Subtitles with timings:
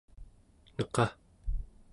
[0.77, 1.05] neqaᵉ